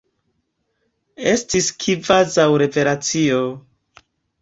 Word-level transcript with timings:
Estis 1.35 1.69
kvazaŭ 1.85 2.49
revelacio! 2.65 3.47